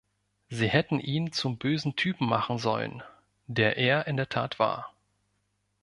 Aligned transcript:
Sie 0.49 0.67
hätten 0.67 0.99
ihn 0.99 1.31
zum 1.31 1.59
bösen 1.59 1.95
Typen 1.95 2.25
machen 2.27 2.57
sollen, 2.57 3.03
der 3.45 3.77
er 3.77 4.07
in 4.07 4.17
der 4.17 4.29
Tat 4.29 4.57
war. 4.57 4.95